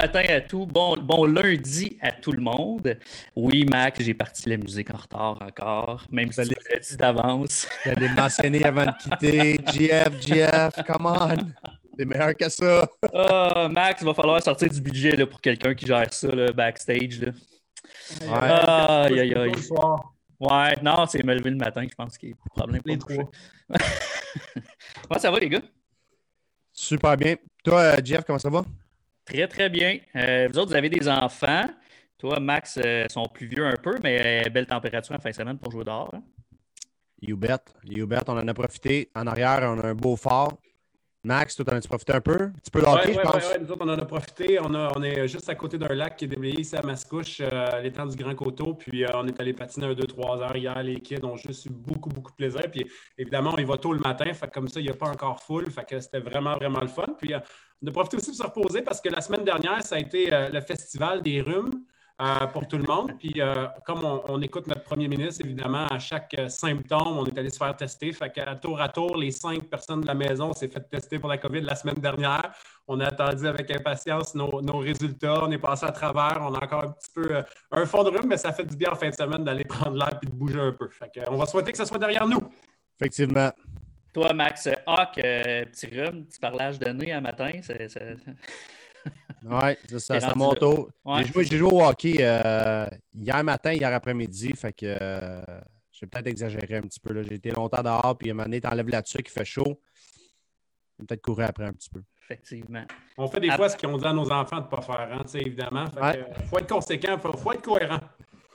[0.00, 0.64] matin à tout.
[0.66, 2.96] Bon, bon lundi à tout le monde.
[3.34, 7.68] Oui, Max, j'ai parti la musique en retard encore, même si tu l'as dit d'avance.
[7.84, 9.58] J'allais mentionner avant de quitter.
[9.72, 11.36] GF, GF, come on.
[11.98, 12.88] C'est meilleur que ça.
[13.12, 16.52] Ah, Max, il va falloir sortir du budget là, pour quelqu'un qui gère ça là,
[16.52, 17.20] backstage.
[17.20, 17.32] Là.
[18.22, 19.10] Ouais.
[19.10, 19.52] Aïe, aïe, aïe.
[20.40, 22.82] Ouais, non, c'est me lever le matin, je pense qu'il y a le problème.
[22.84, 23.30] Les pour trois.
[25.08, 25.62] Comment ça va, les gars?
[26.72, 27.34] Super bien.
[27.64, 28.64] Toi, euh, Jeff, comment ça va?
[29.28, 29.98] Très, très bien.
[30.16, 31.66] Euh, vous autres, vous avez des enfants.
[32.16, 35.34] Toi, Max, euh, sont plus vieux un peu, mais euh, belle température en fin de
[35.34, 36.10] semaine pour jouer dehors.
[36.14, 36.22] hein?
[37.20, 37.58] You bet.
[37.84, 38.20] You bet.
[38.28, 39.10] On en a profité.
[39.14, 40.52] En arrière, on a un beau phare.
[41.24, 42.32] Max, toi, t'en as-tu profité un peu?
[42.40, 43.50] Un petit peu Ouais, je ouais, pense.
[43.50, 44.58] ouais, nous autres, on en a profité.
[44.60, 47.40] On, a- on est juste à côté d'un lac qui est déblayé ici à Mascouche,
[47.40, 48.74] euh, l'étang du Grand Coteau.
[48.74, 50.80] Puis euh, on est allé patiner un, deux, trois heures hier.
[50.82, 52.62] Les kids ont juste eu beaucoup, beaucoup de plaisir.
[52.70, 52.86] Puis
[53.18, 54.32] évidemment, on y va tôt le matin.
[54.32, 55.68] Fait que comme ça, il n'y a pas encore full.
[55.70, 57.06] Fait que c'était vraiment, vraiment le fun.
[57.20, 57.32] Puis
[57.86, 60.48] a profité aussi pour se reposer parce que la semaine dernière, ça a été euh,
[60.48, 61.84] le festival des rhumes.
[62.20, 63.12] euh, pour tout le monde.
[63.18, 67.50] Puis, euh, comme on, écoute notre premier ministre, évidemment, à chaque symptôme, on est allé
[67.50, 68.12] se faire tester.
[68.12, 71.28] Fait qu'à tour à tour, les cinq personnes de la maison s'est fait tester pour
[71.28, 72.52] la COVID la semaine dernière.
[72.88, 75.44] On a attendu avec impatience nos, résultats.
[75.44, 76.38] On est passé à travers.
[76.42, 78.90] On a encore un petit peu un fond de rhume, mais ça fait du bien
[78.90, 80.88] en fin de semaine d'aller prendre l'air et de bouger un peu.
[80.88, 82.40] Fait que, euh, on va souhaiter que ce soit derrière nous.
[82.98, 83.52] Effectivement.
[84.18, 87.52] Toi, Max, Hawk, euh, petit rhume, petit parlage de nez un matin.
[87.62, 88.16] c'est- c'est-
[89.44, 90.90] Oui, c'est ça, c'est mon tour.
[91.04, 91.22] Ouais.
[91.22, 94.52] J'ai joué, j'ai joué au hockey euh, hier matin, hier après-midi.
[94.56, 95.40] Fait que euh,
[95.92, 97.12] j'ai peut-être exagéré un petit peu.
[97.14, 97.22] là.
[97.22, 99.80] J'ai été longtemps dehors, puis à un moment donné, t'enlèves la dessus il fait chaud.
[100.98, 102.02] J'ai peut-être courir après un petit peu.
[102.24, 102.84] Effectivement.
[103.16, 105.22] On fait des fois ce qu'on dit à nos enfants de ne pas faire, hein,
[105.26, 105.84] tu sais, évidemment.
[105.96, 106.14] Ouais.
[106.14, 108.00] que, euh, faut être conséquent, il faut, faut être cohérent.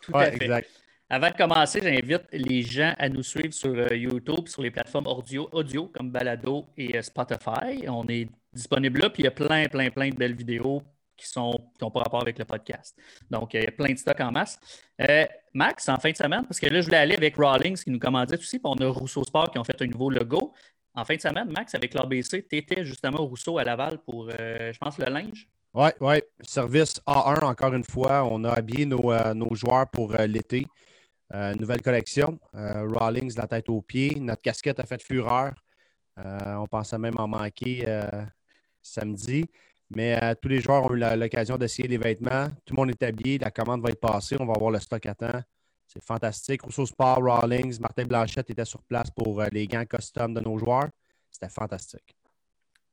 [0.01, 0.43] Tout à Ouais, fait.
[0.43, 0.69] exact.
[1.15, 5.05] Avant de commencer, j'invite les gens à nous suivre sur euh, YouTube, sur les plateformes
[5.05, 7.87] audio, audio comme Balado et euh, Spotify.
[7.87, 10.81] On est disponible là, puis il y a plein, plein, plein de belles vidéos
[11.15, 12.97] qui sont n'ont pas rapport avec le podcast.
[13.29, 14.59] Donc, il y a plein de stocks en masse.
[15.01, 17.91] Euh, Max, en fin de semaine, parce que là, je voulais aller avec Rawlings qui
[17.91, 20.51] nous commandait aussi, puis on a Rousseau Sport qui ont fait un nouveau logo.
[20.95, 24.31] En fin de semaine, Max, avec l'ABC, tu étais justement au Rousseau à Laval pour,
[24.31, 25.47] je pense, le linge?
[25.75, 26.23] Oui, oui.
[26.41, 28.23] Service A1, encore une fois.
[28.23, 30.65] On a habillé nos, joueurs pour l'été.
[31.33, 32.39] Euh, nouvelle collection.
[32.55, 34.19] Euh, Rawlings, la tête aux pieds.
[34.19, 35.53] Notre casquette a fait fureur.
[36.19, 37.85] Euh, on pensait même en manquer
[38.81, 39.45] samedi.
[39.95, 42.47] Mais euh, tous les joueurs ont eu l'occasion d'essayer les vêtements.
[42.65, 43.37] Tout le monde est habillé.
[43.39, 44.35] La commande va être passée.
[44.39, 45.41] On va avoir le stock à temps.
[45.87, 46.61] C'est fantastique.
[46.63, 50.57] Rousseau Sport, Rawlings, Martin Blanchette était sur place pour euh, les gants custom de nos
[50.57, 50.89] joueurs.
[51.29, 52.15] C'était fantastique.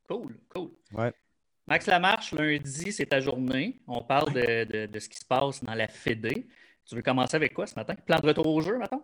[0.09, 0.71] Cool, cool.
[0.93, 1.12] Ouais.
[1.67, 3.81] Max Lamarche, lundi, c'est ta journée.
[3.87, 6.47] On parle de, de- de ce qui se passe dans la Fédé.
[6.87, 7.95] Tu veux commencer avec quoi ce matin?
[8.07, 9.03] Plan de retour au jeu, maintenant?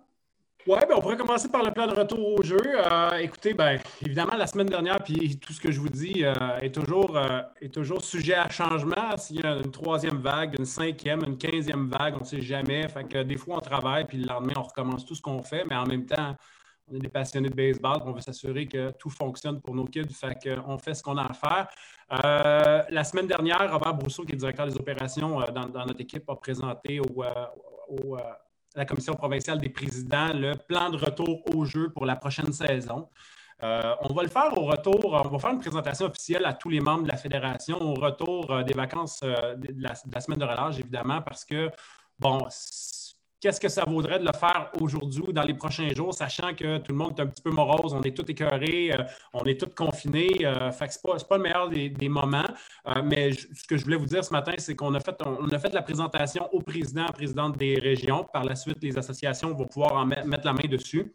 [0.66, 2.58] Oui, ben on pourrait commencer par le plan de retour au jeu.
[2.60, 6.34] Euh, écoutez, ben, évidemment, la semaine dernière, puis tout ce que je vous dis euh,
[6.60, 9.16] est, toujours, euh, est toujours sujet à changement.
[9.16, 12.88] S'il y a une troisième vague, une cinquième, une quinzième vague, on ne sait jamais.
[12.88, 15.64] Fait que des fois, on travaille, puis le lendemain, on recommence tout ce qu'on fait,
[15.70, 16.34] mais en même temps,
[16.90, 20.12] on est des passionnés de baseball, on veut s'assurer que tout fonctionne pour nos kids.
[20.12, 20.36] Fait
[20.82, 21.68] fait ce qu'on a à faire.
[22.12, 26.28] Euh, la semaine dernière, Robert Brousseau, qui est directeur des opérations euh, dans, notre équipe,
[26.30, 28.20] a présenté au, euh,
[28.76, 33.08] la Commission provinciale des présidents le plan de retour au jeu pour la prochaine saison.
[33.62, 36.80] On va le faire au retour, on va faire une présentation officielle à tous les
[36.80, 40.78] membres de la fédération au retour des vacances de, la, de la semaine de relâche,
[40.78, 41.70] évidemment, parce que,
[42.18, 42.46] bon,
[43.40, 46.78] qu'est-ce que ça vaudrait de le faire aujourd'hui ou dans les prochains jours, sachant que
[46.78, 49.60] tout le monde est un petit peu morose, on est tous écœurés, euh, on est
[49.60, 50.44] tous confinés.
[50.44, 52.44] Euh, fait que c'est pas, pas le meilleur des, moments.
[52.86, 55.48] Euh, mais ce que je voulais vous dire ce matin, c'est qu'on a fait, on,
[55.48, 58.24] a fait la présentation au président, présidente des régions.
[58.32, 61.14] Par la suite, les associations vont pouvoir en met, mettre la main dessus.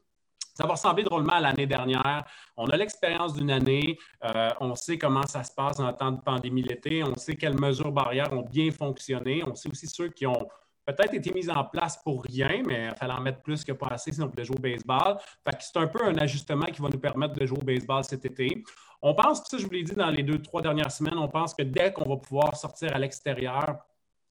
[0.54, 2.26] Ça va ressembler drôlement à l'année dernière.
[2.58, 3.98] On a l'expérience d'une année.
[4.24, 7.04] Euh, on sait comment ça se passe en temps de pandémie l'été.
[7.04, 9.44] On sait quelles mesures barrières ont bien fonctionné.
[9.48, 10.48] On sait aussi ceux qui ont
[10.94, 13.88] peut-être été mises en place pour rien, mais il fallait en mettre plus que pas
[13.88, 15.18] assez sinon on pouvait jouer au baseball.
[15.44, 18.04] Fait que c'est un peu un ajustement qui va nous permettre de jouer au baseball
[18.04, 18.64] cet été.
[19.02, 21.28] On pense, puis ça je vous l'ai dit dans les deux, trois dernières semaines, on
[21.28, 23.78] pense que dès qu'on va pouvoir sortir à l'extérieur,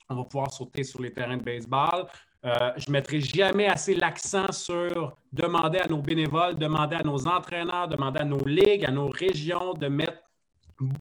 [0.08, 2.06] on va pouvoir sauter sur les terrains de baseball.
[2.44, 7.26] Euh, je ne mettrai jamais assez l'accent sur demander à nos bénévoles, demander à nos
[7.26, 10.29] entraîneurs, demander à nos ligues, à nos régions de mettre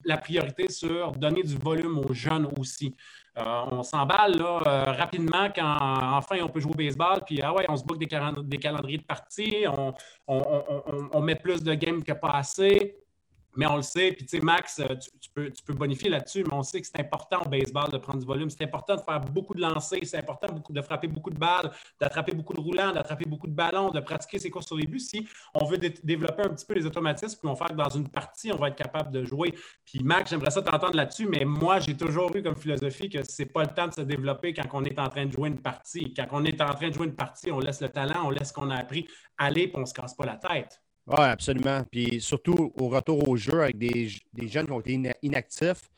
[0.04, 2.96] la priorité sur donner du volume aux jeunes aussi.
[3.38, 7.66] Euh, on s'emballe euh, rapidement quand enfin on peut jouer au baseball, puis ah ouais,
[7.70, 8.10] on se boucle des,
[8.44, 9.94] des calendriers de parties, on,
[10.28, 12.98] on, on, on, met plus de games que pas assez.
[13.56, 15.30] Mais on le sait, puis tu sais, Max, euh, tu,
[15.66, 18.50] peux, bonifier là-dessus, mais on sait que c'est important au baseball de prendre du volume.
[18.50, 22.34] C'est important de faire beaucoup de lancers, c'est important de frapper beaucoup de balles, d'attraper
[22.34, 25.00] beaucoup de roulants, d'attraper beaucoup de ballons, de pratiquer ses courses les buts.
[25.00, 28.08] Si on veut développer un petit peu les automatismes, puis on fait que dans une
[28.08, 29.54] partie, on va être capable de jouer.
[29.86, 33.46] Puis Max, j'aimerais ça t'entendre là-dessus, mais moi, j'ai toujours eu comme philosophie que c'est
[33.46, 36.14] pas le temps de se développer quand on est en train de jouer une partie.
[36.14, 38.50] Quand on est en train de jouer une partie, on laisse le talent, on laisse
[38.50, 39.08] ce qu'on a appris
[39.38, 40.82] aller, puis on se casse pas la tête.
[41.10, 41.84] Oui, absolument.
[41.92, 44.10] Puis surtout au retour au jeu avec des,
[44.48, 45.90] jeunes qui ont été inactifs,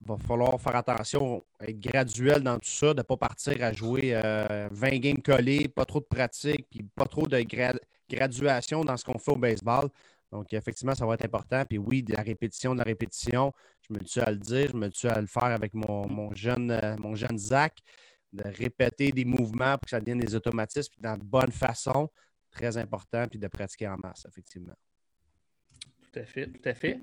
[0.00, 3.72] il va falloir faire attention, être graduel dans tout ça, de ne pas partir à
[3.72, 7.44] jouer 20 euh, games collés, pas trop de pratique, puis pas trop de
[8.08, 9.88] graduation dans ce qu'on fait au baseball.
[10.30, 11.64] Donc, effectivement, ça va être important.
[11.68, 13.52] Puis oui, de la répétition, de la répétition,
[13.88, 16.70] je me tue à le dire, je me tue à le faire avec mon, jeune,
[16.70, 17.76] euh, mon jeune Zach,
[18.32, 22.08] de répéter des mouvements pour que ça devienne des automatismes, puis dans de bonne façon
[22.50, 24.74] très important, puis de pratiquer en masse, effectivement.
[26.12, 27.00] Tout à fait, tout à fait.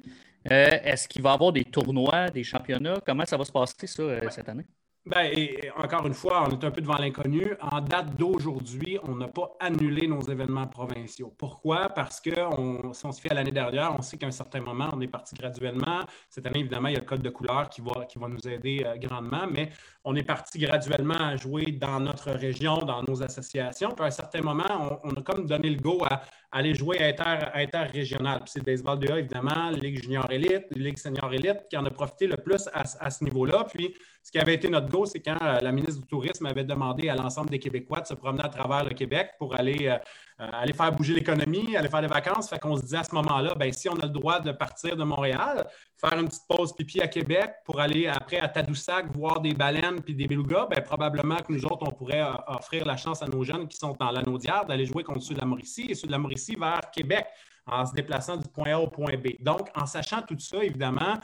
[0.51, 3.00] Euh, est-ce qu'il va y avoir des tournois, des championnats?
[3.06, 4.65] Comment ça va se passer, ça, euh, cette année?
[5.06, 5.30] Bien,
[5.78, 7.46] encore une fois, on est un peu devant l'inconnu.
[7.62, 11.31] En date d'aujourd'hui, on n'a pas annulé nos événements provinciaux.
[11.38, 11.90] Pourquoi?
[11.90, 14.90] Parce que si on se fait à l'année dernière, on sait qu'à un certain moment,
[14.94, 16.00] on est parti graduellement.
[16.28, 18.48] Cette année, évidemment, il y a le code de couleur qui va, qui va nous
[18.48, 19.69] aider euh, grandement, mais
[20.06, 23.92] on est parti graduellement à jouer dans notre région, dans nos associations.
[23.92, 27.46] Puis à un certain moment, on, a comme donné le go à, aller jouer inter,
[27.54, 28.40] interrégional.
[28.40, 31.92] Puis c'est le baseball 2A, évidemment, Ligue junior élite, Ligue senior élite, qui en a
[31.92, 33.66] profité le plus à, à ce niveau-là.
[33.72, 33.94] Puis
[34.25, 37.10] ce qui avait été notre go, c'est quand euh, la ministre du Tourisme avait demandé
[37.10, 39.98] à l'ensemble des Québécois de se promener à travers le Québec pour aller, euh,
[40.42, 42.50] euh, aller faire bouger l'économie, aller faire des vacances.
[42.50, 44.98] Fait qu'on se disait à ce moment-là, ben, si on a le droit de partir
[44.98, 49.42] de Montréal, faire une petite pause pipi à Québec pour aller après à Tadoussac voir
[49.42, 53.22] des baleines puis des belugas, ben, probablement que nous autres, on pourrait offrir la chance
[53.22, 55.94] à nos jeunes qui sont dans l'Anaudière d'aller jouer contre ceux de la Mauricie et
[55.94, 57.27] ceux de la Mauricie vers Québec
[57.68, 59.33] en se déplaçant du point A au point B.
[59.39, 61.19] Donc, en sachant tout ça, évidemment,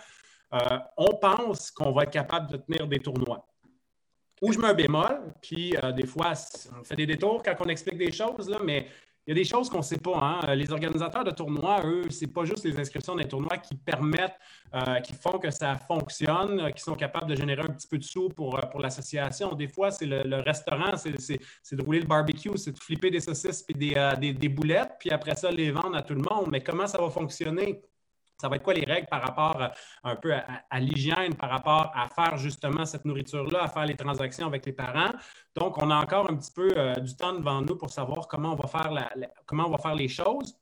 [0.53, 3.47] euh, on pense qu'on va être capable de tenir des tournois.
[4.41, 6.33] Où je mets un bémol, puis euh, des fois,
[6.79, 8.87] on fait des détours quand on explique des choses, mais
[9.27, 10.17] il y a des choses qu'on ne sait pas.
[10.43, 10.55] Hein.
[10.55, 14.35] Les organisateurs de tournois, eux, ce n'est pas juste les inscriptions des tournois qui permettent,
[14.73, 18.03] euh, qui font que ça fonctionne, qui sont capables de générer un petit peu de
[18.03, 19.53] sous pour, l'association.
[19.53, 23.63] Des fois, c'est le, restaurant, c'est de rouler le barbecue, c'est de flipper des saucisses
[23.67, 26.47] des, des, boulettes, puis après ça, les vendre à tout le monde.
[26.51, 27.83] Mais comment ça va fonctionner?
[28.41, 29.67] Ça va être quoi les règles par rapport euh,
[30.03, 34.47] un peu à, l'hygiène, par rapport à faire justement cette nourriture-là, à faire les transactions
[34.47, 35.13] avec les parents?
[35.55, 38.57] Donc, on a encore un petit peu euh, du temps devant nous pour savoir comment
[39.45, 40.60] comment on va faire les choses.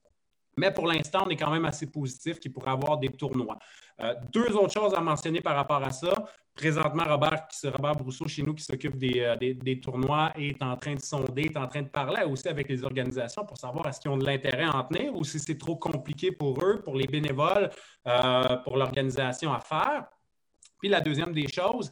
[0.59, 3.57] Mais pour l'instant, on est quand même assez positif qu'il pourrait avoir des tournois.
[4.01, 6.13] Euh, deux autres choses à mentionner par rapport à ça.
[6.53, 10.99] Présentement, Robert, Robert Brousseau, chez nous, qui s'occupe euh, des, tournois, est en train de
[10.99, 14.17] sonder, est en train de parler aussi avec les organisations pour savoir est-ce qu'ils ont
[14.17, 17.69] de l'intérêt à en tenir ou si c'est trop compliqué pour eux, pour les bénévoles,
[18.07, 20.07] euh, pour l'organisation à faire.
[20.79, 21.91] Puis la deuxième des choses,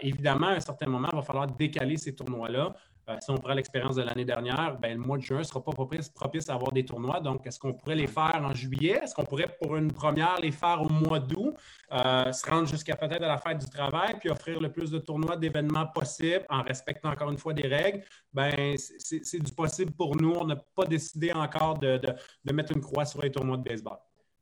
[0.00, 2.74] évidemment, à un certain moment, il va falloir décaler ces tournois-là.
[3.10, 5.62] Euh, si on prend l'expérience de l'annannée dernière, ben, le mois de juin ne sera
[5.62, 7.20] pas propice, à avoir des tournois.
[7.20, 9.00] Donc, est-ce qu'on pourrait les faire en juillet?
[9.02, 11.54] Est-ce qu'on pourrait, pour une première, les faire au mois d'août,
[11.92, 14.98] euh, se rendre jusqu'à peut-être à la fête du travail, puis offrir le plus de
[14.98, 18.04] tournois, d'événements possibles en respectant encore une fois des règles?
[18.32, 20.32] Ben, c'est du possible pour nous.
[20.32, 22.00] On n'a pas décidé encore de,
[22.52, 23.98] mettre une croix sur les tournois de baseball.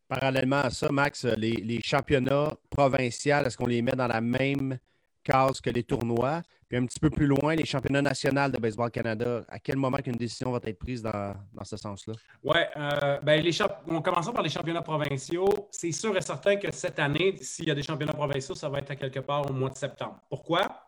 [0.09, 4.78] Parallèlement à ça, Max, les, les championnats provinciaux, est-ce qu'on les met dans la même
[5.23, 6.43] case que les tournois?
[6.69, 9.97] Puis un petit peu plus loin, les championnats nationaux de Baseball Canada, à quel moment
[9.99, 12.13] qu'une décision va être prise dans, ce sens-là?
[12.45, 13.57] Oui, euh, ben les
[13.87, 15.69] on commençons par les championnats provinciaux.
[15.71, 18.81] C'est sûr et certain que cette année, s'il y a des championnats provinciaux, ça va
[18.81, 20.21] être à quelque part au mois de septembre.
[20.29, 20.85] Pourquoi?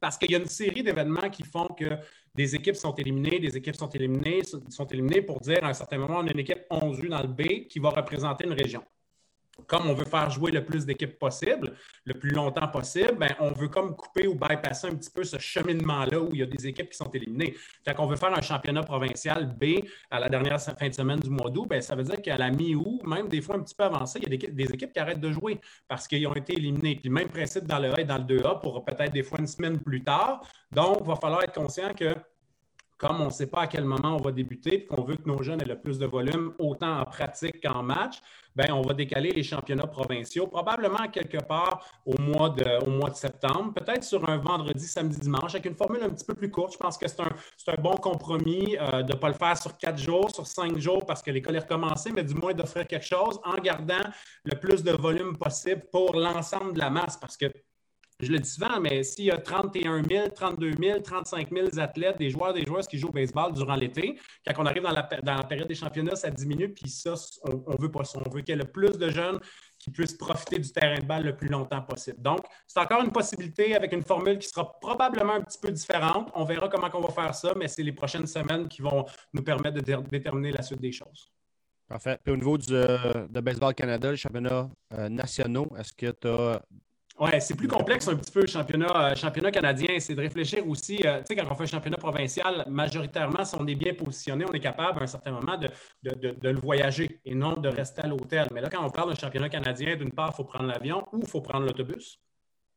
[0.00, 1.90] Parce qu'il y a une série d'événements qui font que
[2.34, 4.40] des équipes sont éliminées, des équipes sont éliminées,
[4.70, 7.28] sont éliminées pour dire à un certain moment, on a une équipe 11 dans le
[7.28, 8.82] B qui va représenter une région
[9.66, 11.72] comme on veut faire jouer le plus d'équipes possible,
[12.04, 15.38] le plus longtemps possible, ben, on veut comme couper ou bypasser un petit peu ce
[15.38, 17.54] cheminement-là où il y a des équipes qui sont éliminées.
[17.84, 21.30] Quand on veut faire un championnat provincial B à la dernière fin de semaine du
[21.30, 23.84] mois d'août, ben, ça veut dire qu'à la mi-août, même des fois un petit peu
[23.84, 26.96] avancé, il y a des, équipes qui arrêtent de jouer parce qu'ils ont été éliminés.
[26.96, 29.46] Puis même principe dans le A et dans le 2A pour peut-être des fois une
[29.46, 30.42] semaine plus tard.
[30.70, 32.14] Donc, il va falloir être conscient que
[33.02, 35.28] comme on ne sait pas à quel moment on va débuter et qu'on veut que
[35.28, 38.18] nos jeunes aient le plus de volume, autant en pratique qu'en match,
[38.54, 42.64] ben, on va décaler les championnats provinciaux, probablement quelque part au mois de,
[43.14, 46.74] septembre, peut-être sur un vendredi, samedi, dimanche, avec une formule un petit peu plus courte.
[46.74, 49.76] Je pense que c'est un, un, bon compromis euh, de ne pas le faire sur
[49.76, 53.06] quatre jours, sur cinq jours, parce que l'école est recommencée, mais du moins d'offrir quelque
[53.06, 54.04] chose en gardant
[54.44, 57.46] le plus de volume possible pour l'ensemble de la masse, parce que
[58.22, 62.18] je le dis souvent, mais s'il y a 31 000, 32 000, 35 000 athlètes,
[62.18, 65.42] des joueurs, des joueuses qui jouent au baseball durant l'été, quand on arrive dans la,
[65.42, 67.14] période des championnats, ça diminue, puis ça,
[67.44, 68.20] on, ne veut pas ça.
[68.24, 69.40] On veut qu'il y ait le plus de jeunes
[69.76, 72.22] qui puissent profiter du terrain de balle le plus longtemps possible.
[72.22, 76.30] Donc, c'est encore une possibilité avec une formule qui sera probablement un petit peu différente.
[76.36, 79.42] On verra comment on va faire ça, mais c'est les prochaines semaines qui vont nous
[79.42, 81.32] permettre de déterminer la suite des choses.
[81.88, 82.18] Parfait.
[82.22, 86.28] Puis au niveau du, euh, de Baseball Canada, les championnats euh, nationaux, est-ce que tu
[86.28, 86.62] as
[87.22, 90.00] oui, c'est plus complexe un petit peu le championnat, euh, championnat canadien.
[90.00, 93.66] C'est de réfléchir aussi, tu sais, quand on fait un championnat provincial, majoritairement, si on
[93.68, 95.70] est bien positionné, on est capable à un certain moment de,
[96.02, 98.48] de, le voyager et non de rester à l'hôtel.
[98.52, 101.20] Mais là, quand on parle d'un championnat canadien, d'une part, il faut prendre l'avion ou
[101.20, 102.18] il faut prendre l'autobus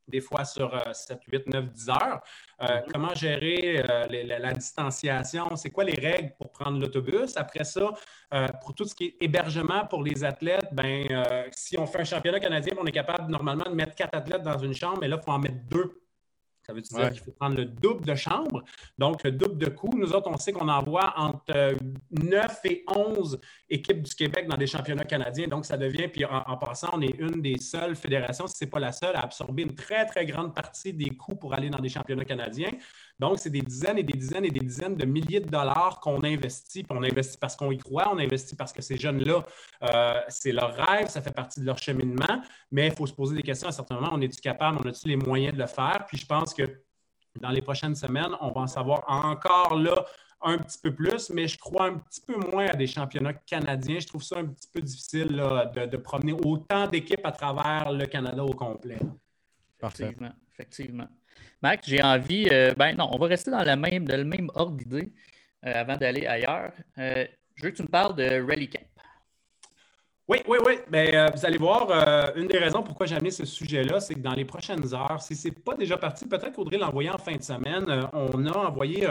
[0.07, 2.21] des fois sur 7, 8, 9, 10 heures.
[2.62, 2.91] Euh, mm-hmm.
[2.91, 5.55] comment gérer euh, la, distanciation?
[5.55, 7.35] C'est quoi les règles pour prendre l'autobus?
[7.38, 7.91] Après ça,
[8.33, 11.05] euh, pour tout ce qui est hébergement pour les athlètes, ben,
[11.51, 14.57] si on fait un championnat canadien, on est capable normalement de mettre quatre athlètes dans
[14.57, 16.04] une chambre, mais là, il faut en mettre deux
[16.65, 18.63] ça veut dire qu'il faut prendre le double de chambre,
[18.98, 19.95] donc le double de coûts.
[19.95, 21.75] Nous autres, on sait qu'on envoie entre
[22.12, 25.48] 9 et 11 équipes du Québec dans des championnats canadiens.
[25.48, 28.72] Donc, ça devient, puis en, passant, on est une des seules fédérations, si ce n'est
[28.72, 31.79] pas la seule, à absorber une très, très grande partie des coûts pour aller dans
[31.79, 32.72] des championnats canadiens.
[33.19, 36.24] Donc, c'est des dizaines et des dizaines et des dizaines de milliers de dollars qu'on
[36.24, 36.84] investit.
[36.84, 39.45] Puis on investit parce qu'on y croit, on investit parce que ces jeunes-là,
[39.84, 42.41] euh, c'est leur rêve, ça fait partie de leur cheminement.
[42.72, 44.10] Mais il faut se poser des questions à un certain moment.
[44.12, 46.05] On est-tu capable, on a-tu les moyens de le faire?
[46.07, 46.63] Puis je pense que
[47.39, 50.05] dans les prochaines semaines, on va en savoir encore là
[50.41, 54.00] un petit peu plus, mais je crois un petit peu moins à des championnats canadiens.
[54.00, 58.43] Je trouve ça un petit peu difficile de, promener autant d'équipes à travers le Canada
[58.43, 59.00] au complet.
[59.88, 61.08] Effectivement, effectivement.
[61.62, 64.77] Mac, j'ai envie, euh, ben non, on va rester dans, la même, le même ordre
[64.77, 65.12] d'idée
[65.65, 66.72] euh, avant d'aller ailleurs.
[66.98, 67.25] Euh,
[67.56, 68.84] je veux que tu me parles de Rally Cap.
[70.27, 70.74] Oui, oui, oui.
[70.89, 74.34] Ben, vous allez voir, une des raisons pourquoi j'ai amené ce sujet-là, c'est que dans
[74.34, 77.36] les prochaines heures, si ce n'est pas déjà parti, peut-être qu'Audrey l'a envoyé en fin
[77.36, 79.08] de semaine, on a envoyé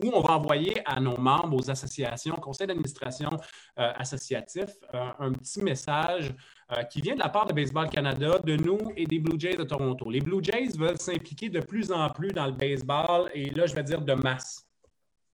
[0.00, 3.30] ou on va envoyer à nos membres, aux associations, conseils d'administration
[3.76, 6.32] associatifs, un petit message
[6.72, 9.56] euh, qui vient de la part de Baseball Canada, de nous et des Blue Jays
[9.56, 10.08] de Toronto.
[10.08, 13.74] Les Blue Jays veulent s'impliquer de plus en plus dans le baseball et là, je
[13.74, 14.66] vais dire de masse.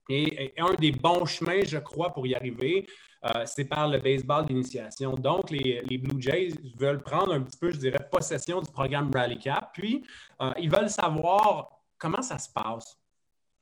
[0.09, 2.87] Et, un des bons chemins, je crois, pour y arriver,
[3.23, 5.13] euh, c'est par le baseball d'initiation.
[5.13, 9.37] Donc, les, Blue Jays veulent prendre un petit peu, je dirais, possession du programme Rally
[9.37, 10.03] Cap, puis
[10.41, 12.97] euh, ils veulent savoir comment ça se passe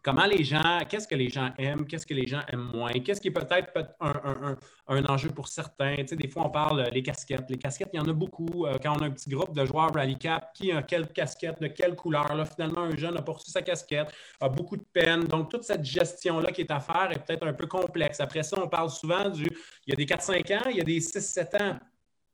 [0.01, 3.19] comment les gens, qu'est-ce que les gens aiment, qu'est-ce que les gens aiment moins, qu'est-ce
[3.19, 5.95] qui est peut-être un, enjeu pour certains?
[5.97, 7.49] Tu sais, des fois, on parle des euh, casquettes.
[7.49, 8.65] Les casquettes, il y en a beaucoup.
[8.65, 11.61] Euh, quand on a un petit groupe de joueurs Rally Cap, qui a quelle casquette,
[11.61, 15.25] de quelle couleur, là, finalement, un jeune a poursuivi sa casquette, a beaucoup de peine.
[15.25, 18.19] Donc, toute cette gestion-là qui est à faire est peut-être un peu complexe.
[18.19, 19.47] Après ça, on parle souvent du,
[19.85, 21.79] il y a des 4-5 ans, il y a des 6-7 ans.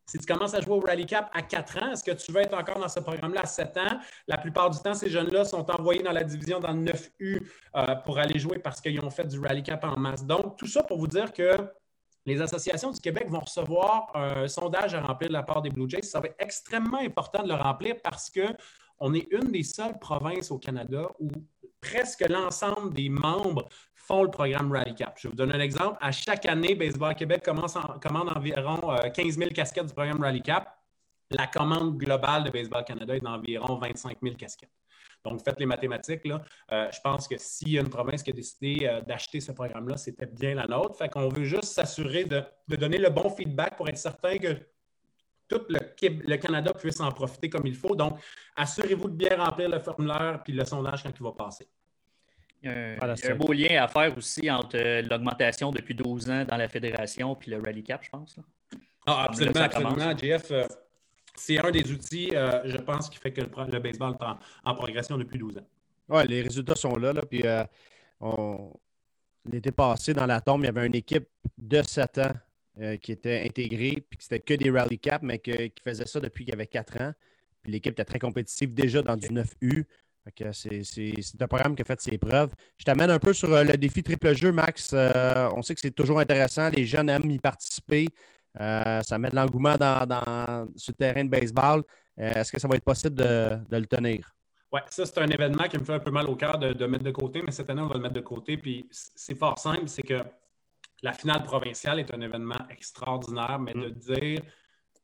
[0.06, 2.42] Si tu commences à jouer au Rally Cap à 4 ans, est-ce que tu veux
[2.42, 4.00] être encore dans ce programme-là à 7 ans?
[4.28, 7.42] La plupart du temps, ces jeunes-là sont envoyés dans la division dans le 9U
[7.76, 10.26] euh, pour aller jouer parce qu'ils ont fait du Rally Cap en masse.
[10.26, 11.56] Donc, tout ça pour vous dire que
[12.26, 15.90] les associations du Québec vont recevoir un sondage à remplir de la part des Blue
[15.90, 16.04] Jays.
[16.04, 20.52] Ça va être extrêmement important de le remplir parce qu'on est une des seules provinces
[20.52, 21.30] au Canada où
[21.82, 23.68] presque l'ensemble des membres
[24.04, 25.18] font le programme Rally Cap.
[25.18, 25.98] Je vais vous donner un exemple.
[26.02, 28.80] À chaque année, Baseball Québec commence commande environ
[29.14, 30.78] 15 euh, 000 casquettes du programme Rally Cap.
[31.32, 34.70] La commande globale de Baseball Canada est d'environ 25 000 casquettes.
[35.24, 36.26] Donc, faites les mathématiques.
[36.26, 36.42] Là.
[36.74, 39.54] Euh, je pense que s'il y a une province qui a décidé euh, d'acheter ce
[39.54, 40.98] programme-là, c'était bien la nôtre.
[40.98, 44.54] Fait qu'on veut juste s'assurer de, donner le bon feedback pour être certain que
[45.48, 47.96] tout le, le, Canada puisse en profiter comme il faut.
[47.96, 48.20] Donc,
[48.58, 51.70] assurez-vous de bien remplir le formulaire puis le sondage quand il va passer.
[52.64, 56.46] Il y a un, beau lien à faire aussi entre euh, l'augmentation depuis 12 ans
[56.46, 58.38] dans la fédération puis le Rally Cap, je pense.
[59.06, 60.18] Ah, absolument, absolument.
[60.18, 60.64] JF, euh,
[61.36, 64.26] c'est un des outils, euh, je pense, qui fait que le, baseball est
[64.64, 65.68] en, progression depuis 12 ans.
[66.08, 67.12] Oui, les résultats sont là.
[67.12, 67.44] là puis
[68.22, 68.72] on...
[69.52, 71.28] L'été passé, dans la tombe, il y avait une équipe
[71.58, 76.06] de 7 ans qui était intégrée, puis c'était que des Rally Cap, mais qui faisait
[76.06, 77.14] ça depuis qu'il y avait 4 ans.
[77.62, 79.86] Puis l'équipe était très compétitive déjà dans du 9U.
[80.54, 82.52] C'est un programme qui a fait ses preuves.
[82.78, 84.92] Je t'amène un peu sur euh, le défi triple jeu, Max.
[84.94, 86.70] Euh, on sait que c'est toujours intéressant.
[86.70, 88.08] Les jeunes aiment y participer.
[88.60, 91.84] Euh, ça met de l'engouement dans, dans, le terrain de baseball.
[92.18, 94.32] Est-ce que ça va être possible de, le tenir?
[94.72, 97.04] Oui, ça, c'est un événement qui me fait un peu mal au cœur de, mettre
[97.04, 98.58] de côté, mais cette année, on va le mettre de côté.
[98.58, 100.22] Puis c'est fort simple, c'est que
[101.02, 103.92] la finale provinciale est un événement extraordinaire, mais de mm.
[103.92, 104.42] dire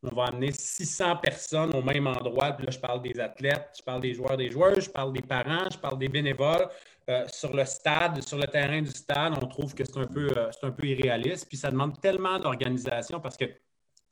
[0.03, 2.51] on va amener 600 personnes au même endroit.
[2.53, 5.21] Puis là, je parle des athlètes, je parle des joueurs, des joueurs, je parle des
[5.21, 6.67] parents, je parle des bénévoles.
[7.09, 10.29] Euh, sur le stade, sur le terrain du stade, on trouve que c'est un, peu,
[10.37, 11.47] euh, un peu irréaliste.
[11.47, 13.45] Puis ça demande tellement d'organisation parce que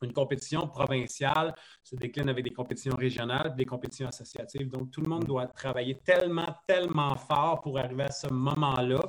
[0.03, 4.69] Une compétition provinciale se décline avec des compétitions régionales, des compétitions associatives.
[4.69, 8.99] Donc, tout le monde doit travailler tellement, tellement fort pour arriver à ce moment-là.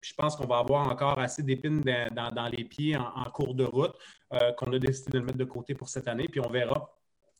[0.00, 3.94] Je pense qu'on va avoir encore assez d'épines dans, les pieds en, cours de route
[4.32, 6.28] euh, qu'on a décidé de mettre de côté pour cette année.
[6.28, 6.97] Puis on verra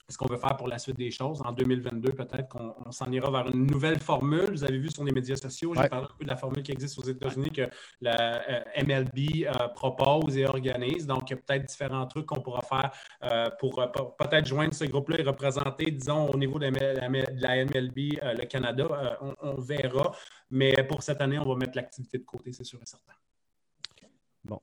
[0.09, 1.43] ce qu'on veut faire pour la suite des choses.
[1.45, 4.51] En 2022, peut-être qu'on s'en ira vers une nouvelle formule.
[4.51, 6.73] Vous avez vu sur les médias sociaux, j'ai parlé un peu de la formule qui
[6.73, 7.69] existe aux États-Unis que
[8.01, 11.07] la euh, MLB euh, propose et organise.
[11.07, 12.91] Donc, il y a peut-être différents trucs qu'on pourra faire
[13.25, 13.77] euh, pour,
[14.19, 19.19] peut-être joindre ce groupe-là et représenter, disons, au niveau de la, MLB, le Canada.
[19.43, 20.13] On, verra.
[20.51, 23.13] Mais pour cette année, on va mettre l'activité de côté, c'est sûr et certain.
[24.45, 24.61] Bon.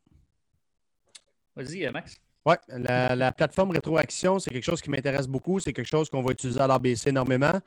[1.56, 2.20] Vas-y, Max.
[2.46, 5.60] Oui, la, plateforme Rétroaction, c'est quelque chose qui m'intéresse beaucoup.
[5.60, 7.60] C'est quelque chose qu'on va utiliser à l'ABC énormément.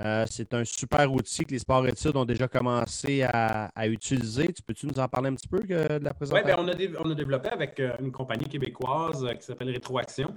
[0.00, 4.52] Euh, c'est un super outil que les sports études ont déjà commencé à, utiliser.
[4.52, 6.46] Tu peux-tu nous en parler un petit peu de la présentation?
[6.60, 10.32] Oui, ben, on, a développé avec euh, une compagnie québécoise euh, qui s'appelle Rétroaction.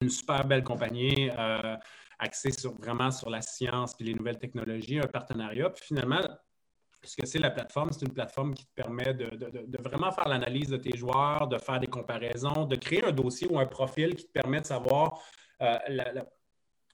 [0.00, 1.28] Une super belle compagnie
[2.20, 5.70] axée vraiment sur la science et les nouvelles technologies, un partenariat.
[5.70, 6.20] Puis finalement,
[7.04, 10.68] ce que c'est la plateforme, c'est une plateforme qui te permet de, vraiment faire l'analyse
[10.68, 14.26] de tes joueurs, de faire des comparaisons, de créer un dossier ou un profil qui
[14.26, 15.22] te permet de savoir
[15.62, 15.78] euh,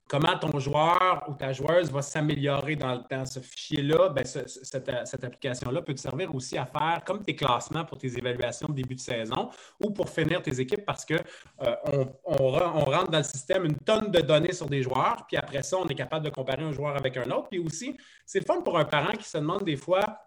[0.07, 3.25] comment ton joueur ou ta joueuse va s'améliorer dans le temps.
[3.25, 7.97] Ce fichier-là, ben, cette, application-là peut te servir aussi à faire comme tes classements pour
[7.97, 9.49] tes évaluations de début de saison
[9.83, 11.15] ou pour finir tes équipes parce qu'on
[11.63, 15.63] euh, on, rentre dans le système une tonne de données sur des joueurs, puis après
[15.63, 17.49] ça, on est capable de comparer un joueur avec un autre.
[17.49, 20.24] Puis aussi, c'est le fun pour un parent qui se demande des fois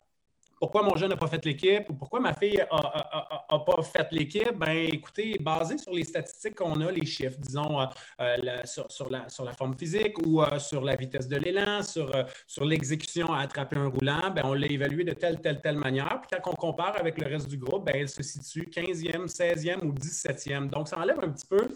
[0.59, 4.57] pourquoi mon jeune n'a pas fait l'équipe ou pourquoi ma fille n'a pas fait l'équipe,
[4.57, 7.87] ben écoutez, basé sur les statistiques qu'on a, les chiffres, disons, euh,
[8.21, 12.11] euh, sur, la, forme physique ou euh, sur la vitesse de l'élan, sur,
[12.47, 16.21] sur l'exécution à attraper un roulant, ben, on l'a évalué de telle, telle, telle manière.
[16.21, 19.85] Puis quand on compare avec le reste du groupe, ben, elle se situe 15e, 16e
[19.85, 20.69] ou 17e.
[20.69, 21.69] Donc, ça enlève un petit peu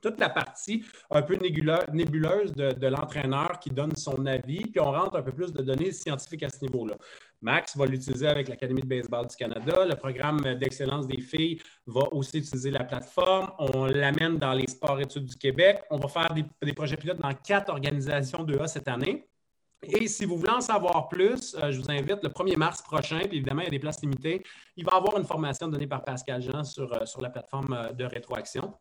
[0.00, 5.16] toute la partie un peu nébuleuse de, l'entraîneur qui donne son avis, puis on rentre
[5.16, 6.96] un peu plus de données scientifiques à ce niveau-là.
[7.42, 9.86] Max va l'utiliser avec l'Académie de baseball du Canada.
[9.86, 13.50] Le programme d'excellence des filles va aussi utiliser la plateforme.
[13.58, 15.82] On l'amène dans les sports études du Québec.
[15.90, 19.26] On va faire des, projets pilotes dans quatre organisations de A cette année.
[19.82, 23.20] Et si vous voulez en savoir plus, euh, je vous invite le 1er mars prochain,
[23.20, 24.42] puis évidemment, il y a des places limitées.
[24.76, 27.92] Il va y avoir une formation donnée par Pascal Jean sur, euh, la plateforme euh,
[27.92, 28.74] de rétroaction.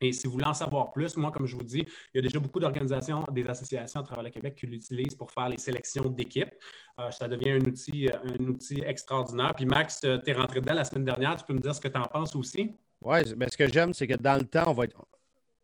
[0.00, 1.84] Et si vous voulez en savoir plus, moi, comme je vous dis,
[2.14, 5.30] il y a déjà beaucoup d'organisations, des associations à travers le Québec qui l'utilisent pour
[5.30, 6.54] faire les sélections d'équipes.
[7.00, 9.54] Euh, ça devient un outil, euh, un outil extraordinaire.
[9.54, 11.36] Puis Max, euh, tu es rentré dedans la semaine dernière.
[11.36, 12.76] Tu peux me dire ce que tu en penses aussi?
[13.02, 14.96] Oui, mais ce que j'aime, c'est que dans le temps, on va être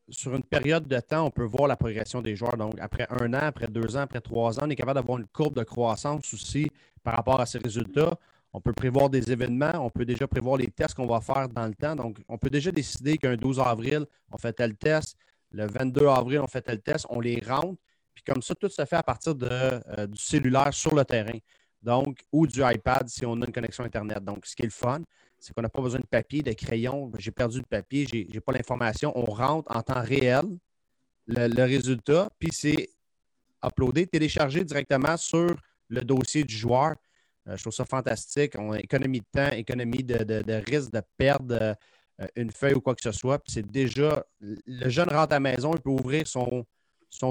[0.09, 2.57] sur une période de temps, on peut voir la progression des joueurs.
[2.57, 5.27] Donc, après un an, après deux ans, après trois ans, on est capable d'avoir une
[5.27, 6.71] courbe de croissance aussi
[7.03, 8.19] par rapport à ces résultats.
[8.55, 11.67] On peut prévoir des événements, on peut déjà prévoir les tests qu'on va faire dans
[11.67, 11.97] le temps.
[11.97, 15.17] Donc, on peut déjà décider qu'un 12 avril, on fait tel test,
[15.51, 17.81] le 22 avril, on fait tel test, on les rentre.
[18.15, 21.37] Puis comme ça, tout se fait à partir de, euh, du cellulaire sur le terrain.
[21.83, 24.23] Donc, ou du iPad si on a une connexion Internet.
[24.23, 25.03] Donc, ce qui est le fun,
[25.39, 27.11] c'est qu'on n'a pas besoin de papier, de crayon.
[27.19, 29.13] J'ai perdu le papier, je n'ai pas l'information.
[29.17, 30.45] On rentre en temps réel
[31.27, 32.89] le, résultat, puis c'est
[33.65, 35.57] uploadé, téléchargé directement sur
[35.89, 36.95] le dossier du joueur.
[37.49, 38.55] Euh, je trouve ça fantastique.
[38.59, 41.77] On a économie de temps, économie de, risque de perdre
[42.21, 43.39] euh, une feuille ou quoi que ce soit.
[43.39, 46.65] Puis c'est déjà, le jeune rentre à la maison, il peut ouvrir son,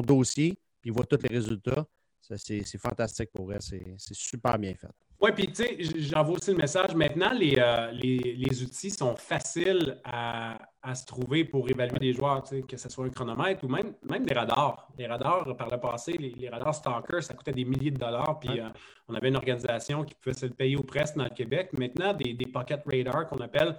[0.01, 1.85] dossier, puis il voit tous les résultats.
[2.21, 3.57] C'est fantastique pour vrai.
[3.61, 4.87] C'est super bien fait.
[5.23, 6.93] Oui, puis tu sais, j'envoie aussi le message.
[6.95, 12.43] Maintenant, euh, les, les, outils sont faciles à, à, se trouver pour évaluer des joueurs,
[12.43, 14.85] que ce soit un chronomètre ou même, même des radars.
[14.97, 18.37] Les radars, par le passé, les, radars Stalker, ça coûtait des milliers de dollars.
[18.41, 18.67] Puis euh,
[19.07, 21.69] on avait une organisation qui pouvait se le payer au presse dans le Québec.
[21.71, 23.77] Maintenant, des, des pocket radars qu'on appelle,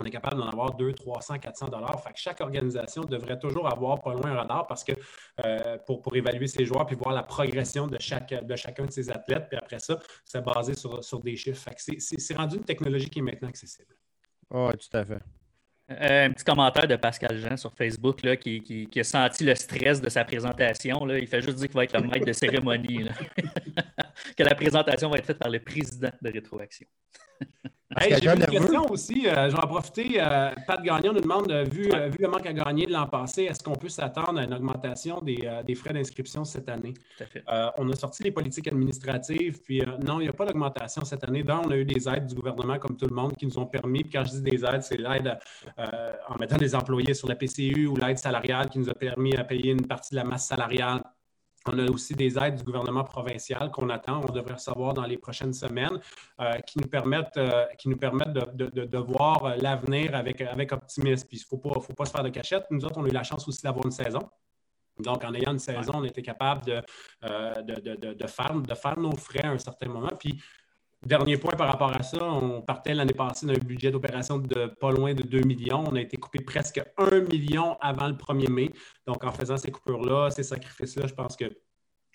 [0.00, 2.02] on est capable d'en avoir 200, 300, 400 dollars.
[2.02, 4.92] Fait que chaque organisation devrait toujours avoir pas loin un radar parce que
[5.44, 8.90] euh, pour, pour, évaluer ses joueurs puis voir la progression de, chaque, de chacun de
[8.90, 9.46] ses athlètes.
[9.48, 11.68] Puis après ça, c'est basé sur, sur, des chiffres.
[11.76, 13.94] c'est rendu une technologie qui est maintenant accessible.
[14.50, 15.20] Oui, tout à fait.
[15.90, 20.00] Euh, un petit commentaire de Pascal Jean sur Facebook là, qui, a senti le stress
[20.00, 21.04] de sa présentation.
[21.04, 21.18] Là.
[21.18, 23.04] Il fait juste dire qu'il va être le maître de cérémonie.
[24.36, 26.86] que la présentation va être faite par le président de Rétroaction.
[28.00, 29.26] J'ai une question aussi.
[29.26, 30.14] Euh, je vais en profiter.
[30.16, 33.44] Euh, Pat Gagnon nous demande, euh, vu, vu le manque à gagner de l'an passé,
[33.44, 36.94] est-ce qu'on peut s'attendre à une augmentation des, frais d'inscription cette année?
[37.76, 41.42] on a sorti les politiques administratives, puis non, il n'y a pas d'augmentation cette année.
[41.42, 43.66] Donc, on a eu des aides du gouvernement, comme tout le monde, qui nous ont
[43.66, 45.38] permis, puis quand je dis des aides, c'est l'aide
[45.76, 49.44] en mettant des employés sur la PCU ou l'aide salariale qui nous a permis à
[49.44, 51.02] payer une partie de la masse salariale
[51.66, 55.16] On a aussi des aides du gouvernement provincial qu'on attend, on devrait recevoir dans les
[55.16, 55.98] prochaines semaines,
[56.40, 61.26] euh, qui nous permettent, euh, qui nous permettent de, voir l'avenir avec, avec optimisme.
[61.26, 62.64] Puis il ne faut pas, se faire de cachette.
[62.70, 64.28] Nous autres, on a eu la chance aussi d'avoir une saison.
[64.98, 66.80] Donc, en ayant une saison, on était capable de,
[67.24, 70.10] euh, de, faire, de faire nos frais à un certain moment.
[70.18, 70.40] Puis,
[71.06, 74.90] Dernier point par rapport à ça, on partait l'année passée d'un budget d'opération de pas
[74.90, 75.84] loin de 2 millions.
[75.86, 78.70] On a été coupé presque 1 million avant le 1er mai.
[79.06, 81.44] Donc, en faisant ces coupures-là, ces sacrifices-là, je pense que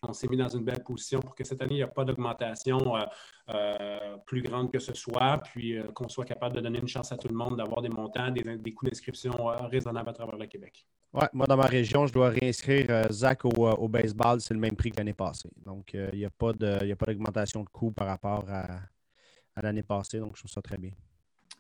[0.04, 2.06] on s'est mis dans une belle position pour que cette année, il n'y ait pas
[2.06, 3.02] d'augmentation euh,
[3.50, 7.12] euh, plus grande que ce soit, puis euh, qu'on soit capable de donner une chance
[7.12, 9.34] à tout le monde d'avoir des montants, des, coûts d'inscription
[9.70, 10.86] raisonnables à travers le Québec.
[11.14, 14.92] Oui, moi, dans ma région, je dois réinscrire Zach au, baseball, c'est le même prix
[14.92, 15.50] que l'année passée.
[15.66, 20.42] Donc, il n'y a pas d'augmentation de coût par rapport à l'année passée, donc je
[20.42, 20.92] trouve ça très bien.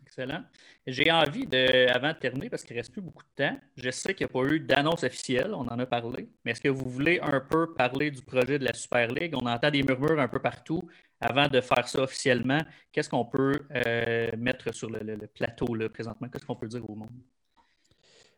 [0.10, 0.42] Excellent.
[0.88, 3.92] J'ai envie de, avant de terminer, parce qu'il ne reste plus beaucoup de temps, je
[3.92, 6.70] sais qu'il n'y a pas eu d'annonce officielle, on en a parlé, mais est-ce que
[6.70, 9.36] vous voulez un peu parler du projet de la Super League?
[9.40, 10.82] On entend des murmures un peu partout.
[11.22, 12.60] Avant de faire ça officiellement,
[12.92, 16.28] qu'est-ce qu'on peut euh, mettre sur le, plateau là, présentement?
[16.28, 17.10] Qu'est-ce qu'on peut dire au monde?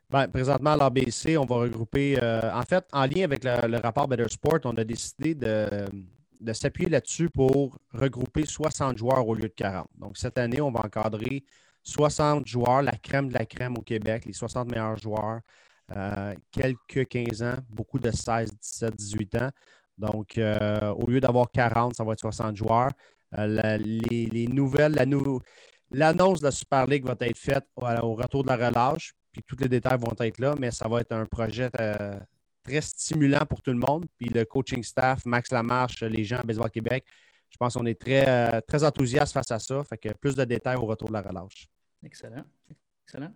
[0.10, 2.20] Ben, présentement, à l'ABC, on va regrouper.
[2.22, 5.86] Euh, en fait, en lien avec le, rapport Better Sport, on a décidé de,
[6.42, 9.88] de s'appuyer là-dessus pour regrouper 60 joueurs au lieu de 40.
[9.98, 11.44] Donc, cette année, on va encadrer
[11.84, 15.40] 60 joueurs, la crème de la crème au Québec, les 60 meilleurs joueurs,
[15.96, 19.50] euh, quelques 15 ans, beaucoup de 16, 17, 18 ans.
[19.98, 22.92] Donc, euh, au lieu d'avoir 40, ça va être 60 joueurs.
[23.38, 24.96] Euh, les, nouvelles,
[25.92, 29.44] l'annonce de la Super League va être faite au, au, retour de la relâche, puis
[29.44, 31.70] tous les détails vont être là, mais ça va être un projet
[32.64, 34.06] très stimulant pour tout le monde.
[34.18, 37.06] Puis le coaching staff, Max Lamarche, les gens à Baseball Québec,
[37.50, 39.84] je pense qu'on est très, euh, très enthousiaste face à ça.
[39.84, 41.68] Fait que plus de détails au retour de la relâche.
[42.04, 42.44] Excellent.
[43.04, 43.34] Excellent.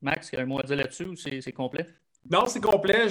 [0.00, 1.86] Max, il y a un mot à dire là-dessus ou c'est complet?
[2.30, 3.06] Non, c'est complet.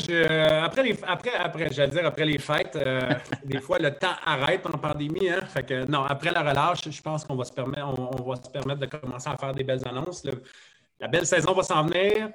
[0.63, 3.13] après, les, après, après j'allais dire après les fêtes, euh,
[3.45, 5.29] des fois le temps arrête en pandémie.
[5.29, 5.41] Hein?
[5.47, 8.49] Fait que non, après la relâche, je pense qu'on va se permettre, on, va se
[8.49, 10.27] permettre de commencer à faire des belles annonces.
[10.99, 12.29] la belle saison va s'en venir.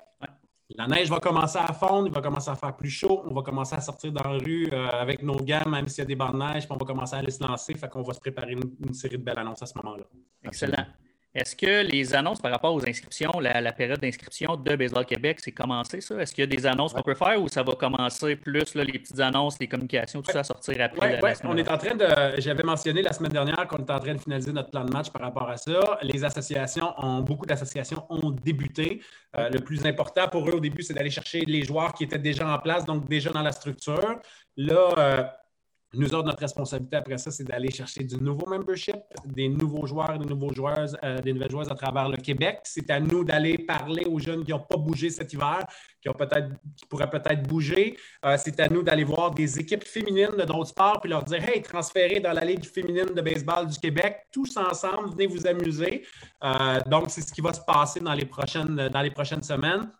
[0.76, 3.42] La neige va commencer à fondre, il va commencer à faire plus chaud, on va
[3.42, 6.14] commencer à sortir dans la rue euh, avec nos gammes, même s'il y a des
[6.14, 7.74] bancs de neige, puis on va commencer à aller se lancer.
[7.74, 10.04] Fait qu'on va se préparer une, série de belles annonces à ce moment-là.
[10.44, 10.84] Excellent.
[11.32, 15.52] Est-ce que les annonces par rapport aux inscriptions, la, période d'inscription de Baseball Québec, c'est
[15.52, 16.20] commencé ça?
[16.20, 18.98] Est-ce qu'il y a des annonces qu'on peut faire ou ça va commencer plus les
[18.98, 21.20] petites annonces, les communications, tout ça à sortir après?
[21.22, 22.06] Oui, on est en train de.
[22.38, 25.10] J'avais mentionné la semaine dernière qu'on est en train de finaliser notre plan de match
[25.10, 25.98] par rapport à ça.
[26.02, 29.00] Les associations ont, beaucoup d'associations ont débuté.
[29.38, 32.18] Euh, le plus important pour eux au début, c'est d'aller chercher les joueurs qui étaient
[32.18, 34.18] déjà en place, donc déjà dans la structure.
[34.56, 35.22] Là, euh,
[35.94, 40.18] nous autres, notre responsabilité après ça, c'est d'aller chercher du nouveau membership, des nouveaux joueurs,
[40.18, 42.60] des nouveaux joueurs, euh, des nouvelles joueuses à travers le Québec.
[42.62, 45.66] C'est à nous d'aller parler aux jeunes qui n'ont pas bougé cet hiver,
[46.00, 46.08] qui
[46.88, 47.96] pourraient peut-être bouger.
[48.24, 51.42] Euh, c'est à nous d'aller voir des équipes féminines de d'autres sports puis leur dire
[51.48, 56.04] Hey, transférez dans la Ligue féminine de baseball du Québec, tous ensemble, venez vous amuser.
[56.44, 59.90] Euh, donc, c'est ce qui va se passer dans les prochaines, dans les prochaines semaines.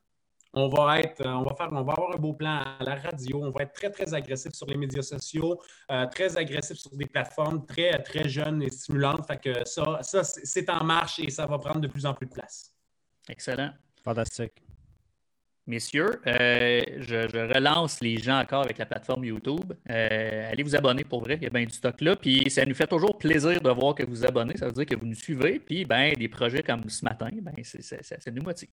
[0.53, 2.97] On va être, euh, on va faire, on va avoir un beau plan à la
[2.97, 3.45] radio.
[3.45, 5.61] On va être très, très agressif sur les médias sociaux,
[5.93, 9.27] euh, très agressif sur des plateformes très, très jeunes et stimulantes.
[9.29, 12.27] Fait que ça, ça c'est en marche et ça va prendre de plus en plus
[12.27, 12.75] de place.
[13.29, 13.71] Excellent.
[14.03, 14.55] Fantastique.
[15.67, 19.73] Messieurs, euh, je, relance les gens encore avec la plateforme YouTube.
[19.87, 22.17] allez vous abonner pour vrai, il y a bien du stock là.
[22.17, 24.57] Puis ça nous fait toujours plaisir de voir que vous vous abonnez.
[24.57, 25.61] Ça veut dire que vous nous suivez.
[25.61, 28.71] Puis ben, des projets comme ce matin, ben, ça nous motive.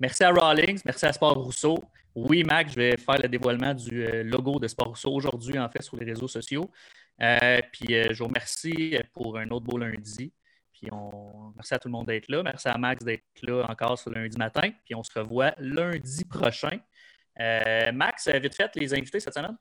[0.00, 1.78] Merci à Rawlings, merci à Sport Rousseau.
[2.16, 5.68] Oui, Mac, je vais faire le dévoilement du euh, logo de Sport Rousseau aujourd'hui, en
[5.68, 6.68] fait, sur les réseaux sociaux.
[7.22, 10.32] Euh, puis euh, je vous remercie pour un autre beau lundi.
[10.72, 11.52] Puis on...
[11.54, 12.42] merci à tout le monde d'être là.
[12.42, 14.70] Merci à Max d'être là encore ce lundi matin.
[14.84, 16.78] Puis on se revoit lundi prochain.
[17.92, 19.56] Max, vite fait, les invités cette semaine?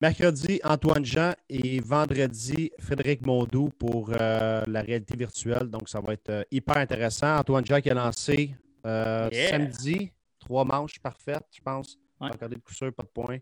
[0.00, 5.68] Mercredi, Antoine Jean et vendredi, Frédéric Mondou pour la réalité virtuelle.
[5.68, 7.36] Donc, ça va être hyper intéressant.
[7.36, 8.54] Antoine Jean qui a lancé
[8.86, 11.98] euh, samedi, trois manches parfaites, je pense.
[12.20, 12.30] Ouais.
[12.30, 13.38] Regarder le coup sûr, pas de points.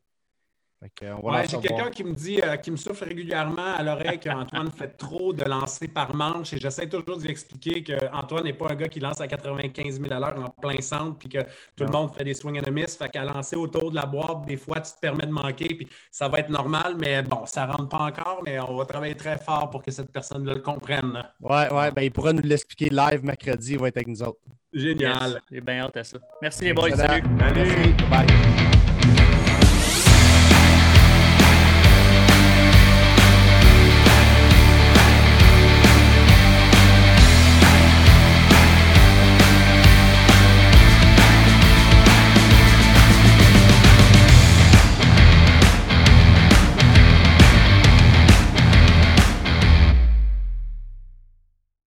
[1.23, 4.88] Ouais, j'ai quelqu'un qui me dit, euh, qui me souffle régulièrement à l'oreille qu'Antoine fait
[4.88, 8.75] trop de lancers par manche et j'essaie toujours de lui expliquer qu'Antoine n'est pas un
[8.75, 11.38] gars qui lance à 95 000 à l'heure en plein centre puis que
[11.77, 12.97] tout le monde fait des swing and a miss.
[12.97, 15.88] Fait qu'à lancer autour de la boîte, des fois, tu te permets de manquer puis
[16.11, 19.38] ça va être normal, mais bon, ça rentre pas encore, mais on va travailler très
[19.38, 21.23] fort pour que cette personne-là le comprenne.
[21.40, 24.40] Ouais, ouais, ben il pourra nous l'expliquer live mercredi, il va être avec nous autres.
[24.73, 25.40] Génial.
[25.51, 26.18] J'ai bien hâte à ça.
[26.40, 26.97] Merci les boys.
[26.97, 27.23] Salut.
[27.38, 27.95] Salut.
[28.11, 28.62] Bye.